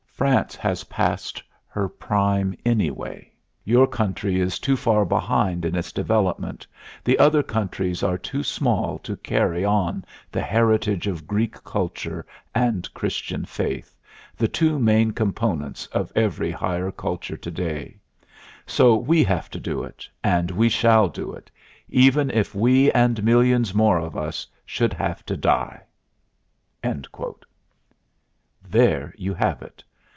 [0.21, 3.31] France has passed her prime anyway,
[3.65, 6.67] your country is too far behind in its development,
[7.03, 12.93] the other countries are too small to carry on the heritage of Greek culture and
[12.93, 13.95] Christian faith
[14.37, 17.97] the two main components of every higher culture to day;
[18.67, 21.49] so we have to do it, and we shall do it
[21.89, 25.81] even if we and millions more of us should have to die."
[28.71, 29.83] There you have it!